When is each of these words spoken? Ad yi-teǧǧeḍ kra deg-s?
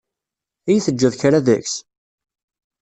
Ad 0.69 0.73
yi-teǧǧeḍ 0.75 1.13
kra 1.19 1.39
deg-s? 1.45 1.73